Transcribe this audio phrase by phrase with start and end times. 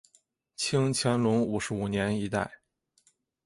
[0.55, 2.51] 清乾隆五十五年一带。